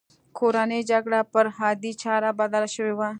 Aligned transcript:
کورنۍ 0.37 0.81
جګړه 0.91 1.19
پر 1.33 1.45
عادي 1.59 1.91
چاره 2.01 2.29
بدله 2.39 2.67
شوې 2.75 2.93
وه 2.97 3.09